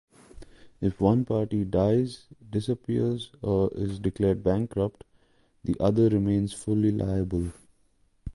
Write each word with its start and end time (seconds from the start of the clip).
If 0.81 0.99
one 0.99 1.25
party 1.25 1.63
dies, 1.63 2.25
disappears 2.49 3.29
or 3.43 3.69
is 3.75 3.99
declared 3.99 4.43
bankrupt, 4.43 5.03
the 5.63 5.75
other 5.79 6.09
remains 6.09 6.53
fully 6.53 6.89
liable. 6.89 7.51